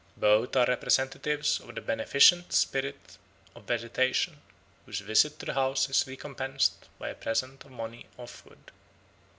[0.17, 3.19] Both are representatives of the beneficent spirit
[3.53, 4.41] of vegetation,
[4.87, 8.71] whose visit to the house is recompensed by a present of money or food.